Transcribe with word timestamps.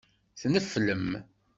Tneflem. 0.41 1.07